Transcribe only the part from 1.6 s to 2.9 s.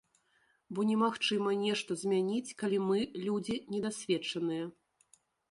нешта змяніць, калі